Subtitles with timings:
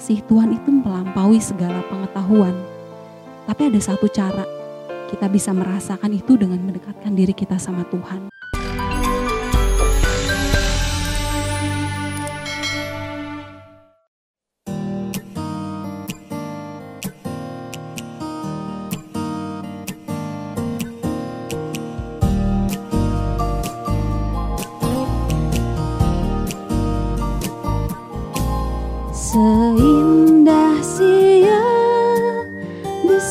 [0.00, 2.56] kasih Tuhan itu melampaui segala pengetahuan.
[3.44, 4.48] Tapi ada satu cara
[5.12, 8.32] kita bisa merasakan itu dengan mendekatkan diri kita sama Tuhan.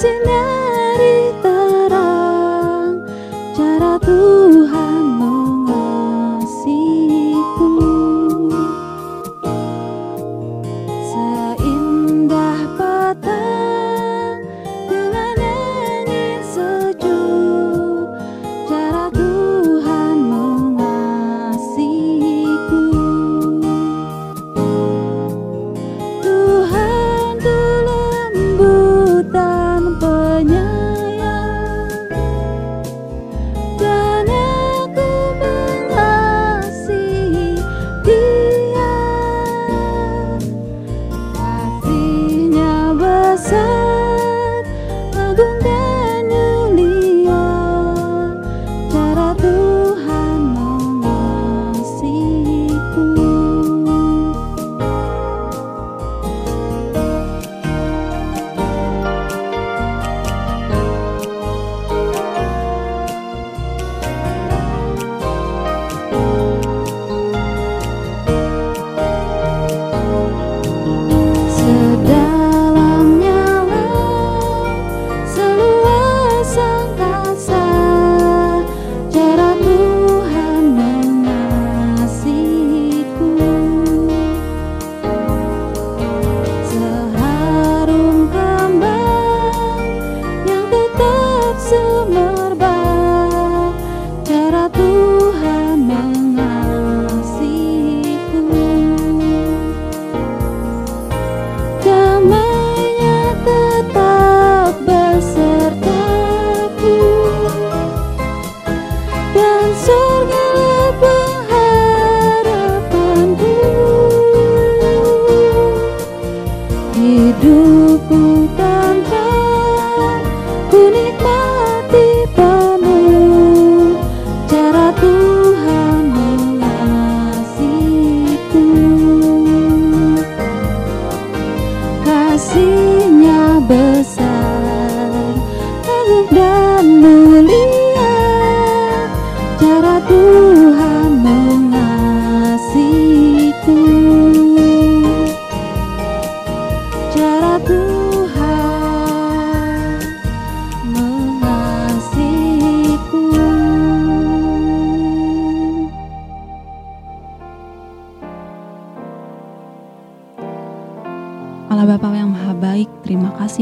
[0.01, 0.38] sin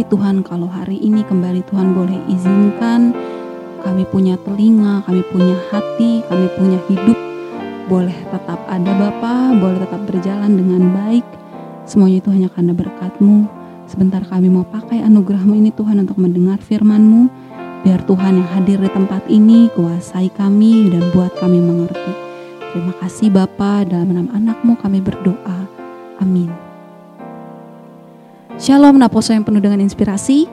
[0.10, 3.16] Tuhan kalau hari ini kembali Tuhan boleh izinkan
[3.86, 7.28] kami punya telinga, kami punya hati, kami punya hidup
[7.88, 11.24] boleh tetap ada Bapa, boleh tetap berjalan dengan baik.
[11.88, 13.48] Semuanya itu hanya karena berkatmu.
[13.88, 17.32] Sebentar kami mau pakai anugerahmu ini Tuhan untuk mendengar firmanmu.
[17.88, 22.14] Biar Tuhan yang hadir di tempat ini kuasai kami dan buat kami mengerti.
[22.76, 25.72] Terima kasih Bapa dalam nama anakmu kami berdoa.
[26.20, 26.67] Amin.
[28.58, 30.50] Shalom Naposo yang penuh dengan inspirasi.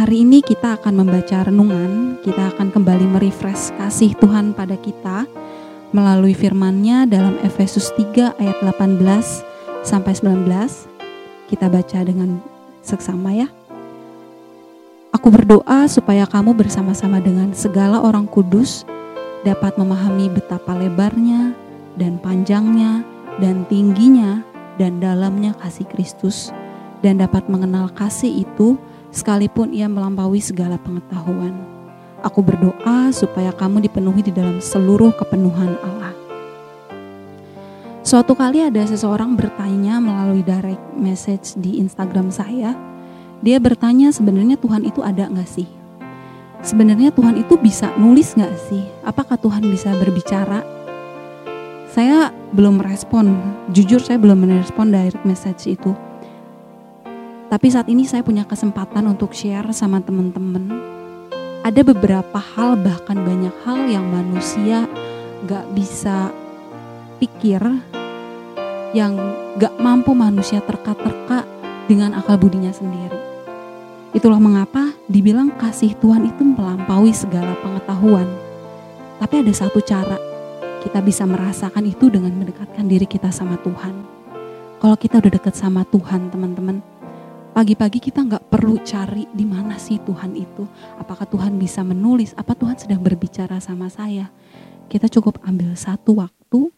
[0.00, 5.28] Hari ini kita akan membaca renungan, kita akan kembali merefresh kasih Tuhan pada kita
[5.92, 8.96] melalui firman-Nya dalam Efesus 3 ayat 18
[9.84, 10.48] sampai 19.
[11.52, 12.40] Kita baca dengan
[12.80, 13.52] seksama ya.
[15.12, 18.88] Aku berdoa supaya kamu bersama-sama dengan segala orang kudus
[19.44, 21.52] dapat memahami betapa lebarnya
[22.00, 23.04] dan panjangnya
[23.36, 24.48] dan tingginya
[24.80, 26.48] dan dalamnya kasih Kristus
[27.04, 28.80] dan dapat mengenal kasih itu
[29.12, 31.52] sekalipun ia melampaui segala pengetahuan.
[32.24, 36.16] Aku berdoa supaya kamu dipenuhi di dalam seluruh kepenuhan Allah.
[38.00, 42.72] Suatu kali ada seseorang bertanya melalui direct message di Instagram saya.
[43.44, 45.68] Dia bertanya sebenarnya Tuhan itu ada nggak sih?
[46.60, 48.84] Sebenarnya Tuhan itu bisa nulis nggak sih?
[49.04, 50.79] Apakah Tuhan bisa berbicara?
[51.90, 53.34] Saya belum merespon,
[53.74, 55.90] jujur saya belum merespon direct message itu.
[57.50, 60.70] Tapi saat ini saya punya kesempatan untuk share sama teman-teman.
[61.66, 64.86] Ada beberapa hal bahkan banyak hal yang manusia
[65.50, 66.30] gak bisa
[67.18, 67.58] pikir
[68.94, 69.18] yang
[69.58, 71.42] gak mampu manusia terka-terka
[71.90, 73.18] dengan akal budinya sendiri.
[74.14, 78.30] Itulah mengapa dibilang kasih Tuhan itu melampaui segala pengetahuan.
[79.18, 80.29] Tapi ada satu cara
[80.80, 83.92] kita bisa merasakan itu dengan mendekatkan diri kita sama Tuhan.
[84.80, 86.80] Kalau kita udah dekat sama Tuhan, teman-teman,
[87.52, 90.64] pagi-pagi kita nggak perlu cari di mana sih Tuhan itu.
[90.96, 92.32] Apakah Tuhan bisa menulis?
[92.32, 94.32] Apa Tuhan sedang berbicara sama saya?
[94.88, 96.72] Kita cukup ambil satu waktu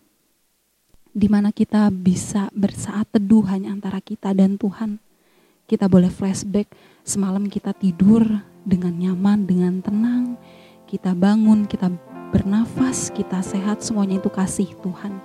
[1.14, 4.99] di mana kita bisa bersaat teduh hanya antara kita dan Tuhan.
[5.70, 6.75] Kita boleh flashback
[7.06, 8.26] semalam kita tidur
[8.66, 10.25] dengan nyaman, dengan tenang.
[10.92, 11.88] Kita bangun, kita
[12.28, 15.16] bernafas, kita sehat, semuanya itu kasih Tuhan.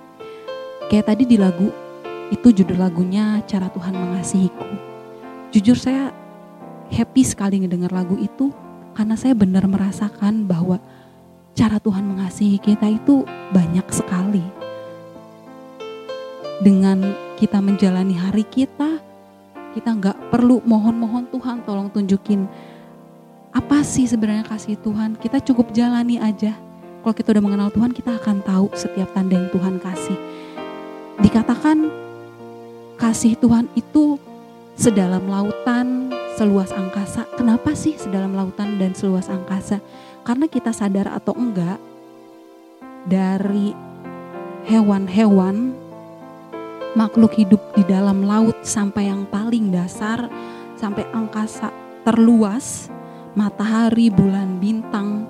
[0.88, 1.68] Kayak tadi di lagu,
[2.32, 4.64] itu judul lagunya Cara Tuhan Mengasihiku.
[5.52, 6.08] Jujur saya
[6.88, 8.48] happy sekali ngedengar lagu itu
[8.96, 10.80] karena saya benar merasakan bahwa
[11.52, 14.40] cara Tuhan mengasihi kita itu banyak sekali
[16.64, 19.04] dengan kita menjalani hari kita,
[19.76, 22.48] kita nggak perlu mohon-mohon Tuhan tolong tunjukin
[23.52, 25.16] apa sih sebenarnya kasih Tuhan.
[25.16, 26.52] Kita cukup jalani aja.
[27.00, 30.18] Kalau kita udah mengenal Tuhan, kita akan tahu setiap tanda yang Tuhan kasih.
[31.18, 31.88] Dikatakan
[33.00, 34.20] kasih Tuhan itu
[34.76, 37.24] sedalam lautan, seluas angkasa.
[37.34, 39.80] Kenapa sih sedalam lautan dan seluas angkasa?
[40.22, 41.80] Karena kita sadar atau enggak
[43.08, 43.72] dari
[44.68, 45.72] hewan-hewan
[46.92, 50.28] makhluk hidup di dalam laut sampai yang paling dasar,
[50.76, 51.72] sampai angkasa
[52.04, 52.92] terluas,
[53.34, 55.26] matahari, bulan, bintang,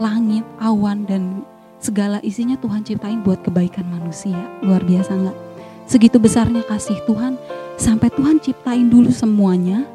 [0.00, 1.46] langit, awan, dan
[1.78, 4.38] segala isinya Tuhan ciptain buat kebaikan manusia.
[4.64, 5.38] Luar biasa nggak?
[5.86, 7.38] Segitu besarnya kasih Tuhan,
[7.78, 9.86] sampai Tuhan ciptain dulu semuanya,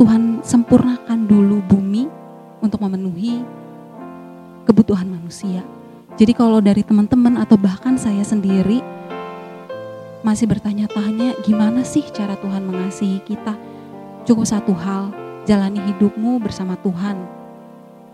[0.00, 2.08] Tuhan sempurnakan dulu bumi
[2.64, 3.44] untuk memenuhi
[4.66, 5.62] kebutuhan manusia.
[6.18, 8.82] Jadi kalau dari teman-teman atau bahkan saya sendiri,
[10.20, 13.56] masih bertanya-tanya gimana sih cara Tuhan mengasihi kita.
[14.28, 15.14] Cukup satu hal,
[15.50, 17.18] jalani hidupmu bersama Tuhan.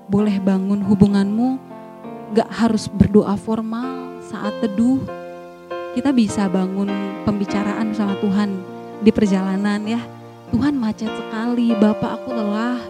[0.08, 1.60] Boleh bangun hubunganmu,
[2.32, 5.04] gak harus berdoa formal saat teduh.
[5.92, 6.88] Kita bisa bangun
[7.28, 8.56] pembicaraan sama Tuhan
[9.04, 10.00] di perjalanan ya.
[10.48, 12.80] Tuhan macet sekali, Bapak aku lelah.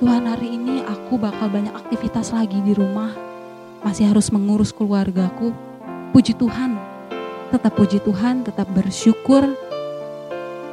[0.00, 3.12] Tuhan hari ini aku bakal banyak aktivitas lagi di rumah.
[3.84, 5.52] Masih harus mengurus keluargaku.
[6.16, 6.80] Puji Tuhan,
[7.52, 9.52] tetap puji Tuhan, tetap bersyukur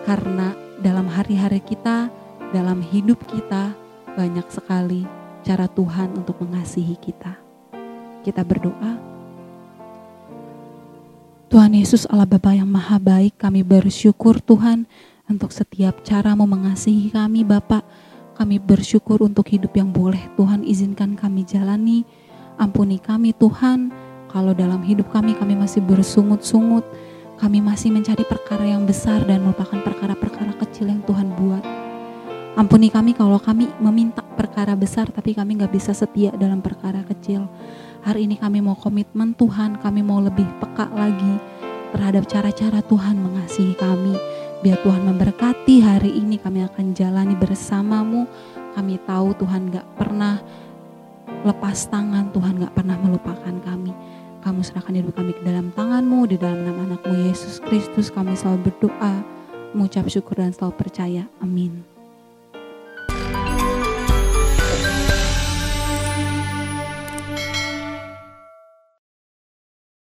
[0.07, 2.07] karena dalam hari-hari kita,
[2.49, 3.73] dalam hidup kita
[4.17, 5.05] banyak sekali
[5.45, 7.37] cara Tuhan untuk mengasihi kita.
[8.25, 8.99] Kita berdoa.
[11.49, 14.85] Tuhan Yesus Allah Bapa yang maha baik, kami bersyukur Tuhan
[15.25, 17.81] untuk setiap caramu mengasihi kami Bapak.
[18.37, 22.05] Kami bersyukur untuk hidup yang boleh Tuhan izinkan kami jalani.
[22.55, 23.91] Ampuni kami Tuhan,
[24.29, 26.85] kalau dalam hidup kami, kami masih bersungut-sungut,
[27.41, 31.63] kami masih mencari perkara yang besar dan melupakan perkara-perkara kecil yang Tuhan buat.
[32.59, 37.47] Ampuni kami kalau kami meminta perkara besar tapi kami gak bisa setia dalam perkara kecil.
[38.03, 41.39] Hari ini kami mau komitmen Tuhan, kami mau lebih peka lagi
[41.95, 44.11] terhadap cara-cara Tuhan mengasihi kami.
[44.59, 48.27] Biar Tuhan memberkati hari ini kami akan jalani bersamamu.
[48.75, 50.43] Kami tahu Tuhan gak pernah
[51.47, 53.95] lepas tangan, Tuhan gak pernah melupakan kami.
[54.43, 58.67] Kamu serahkan hidup kami ke dalam tanganmu, di dalam nama anakmu Yesus Kristus kami selalu
[58.67, 59.23] berdoa,
[59.71, 61.23] mengucap syukur dan selalu percaya.
[61.39, 61.98] Amin.